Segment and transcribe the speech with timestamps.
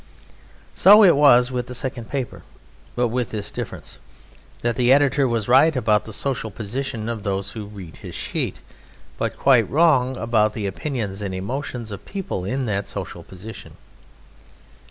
[0.73, 2.41] So it was with the second paper,
[2.95, 3.99] but with this difference,
[4.63, 8.61] that the editor was right about the social position of those who read his sheet,
[9.19, 13.73] but quite wrong about the opinions and emotions of people in that social position.